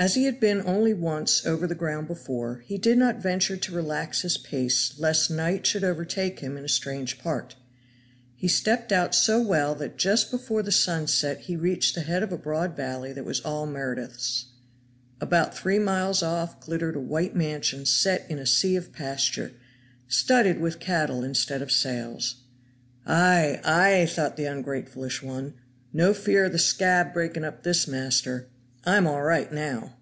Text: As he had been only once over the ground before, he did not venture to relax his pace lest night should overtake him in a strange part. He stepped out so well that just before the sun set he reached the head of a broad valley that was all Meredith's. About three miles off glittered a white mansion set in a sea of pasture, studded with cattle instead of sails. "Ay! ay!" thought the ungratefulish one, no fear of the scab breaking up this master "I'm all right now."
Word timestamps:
As 0.00 0.14
he 0.14 0.24
had 0.24 0.40
been 0.40 0.62
only 0.64 0.94
once 0.94 1.44
over 1.44 1.66
the 1.66 1.74
ground 1.74 2.06
before, 2.06 2.60
he 2.64 2.78
did 2.78 2.96
not 2.96 3.20
venture 3.20 3.58
to 3.58 3.74
relax 3.74 4.22
his 4.22 4.38
pace 4.38 4.94
lest 4.98 5.30
night 5.30 5.66
should 5.66 5.84
overtake 5.84 6.38
him 6.40 6.56
in 6.56 6.64
a 6.64 6.70
strange 6.70 7.18
part. 7.18 7.54
He 8.34 8.48
stepped 8.48 8.92
out 8.92 9.14
so 9.14 9.42
well 9.42 9.74
that 9.74 9.98
just 9.98 10.30
before 10.30 10.62
the 10.62 10.72
sun 10.72 11.06
set 11.06 11.40
he 11.40 11.54
reached 11.54 11.94
the 11.94 12.00
head 12.00 12.22
of 12.22 12.32
a 12.32 12.38
broad 12.38 12.74
valley 12.74 13.12
that 13.12 13.26
was 13.26 13.40
all 13.40 13.66
Meredith's. 13.66 14.46
About 15.20 15.54
three 15.54 15.78
miles 15.78 16.22
off 16.22 16.58
glittered 16.60 16.96
a 16.96 17.00
white 17.00 17.36
mansion 17.36 17.84
set 17.84 18.24
in 18.30 18.38
a 18.38 18.46
sea 18.46 18.76
of 18.76 18.94
pasture, 18.94 19.52
studded 20.08 20.60
with 20.60 20.80
cattle 20.80 21.22
instead 21.22 21.60
of 21.60 21.70
sails. 21.70 22.36
"Ay! 23.04 23.60
ay!" 23.64 24.06
thought 24.08 24.38
the 24.38 24.46
ungratefulish 24.46 25.20
one, 25.22 25.52
no 25.92 26.14
fear 26.14 26.46
of 26.46 26.52
the 26.52 26.58
scab 26.58 27.12
breaking 27.12 27.44
up 27.44 27.64
this 27.64 27.86
master 27.86 28.48
"I'm 28.82 29.06
all 29.06 29.22
right 29.22 29.52
now." 29.52 29.98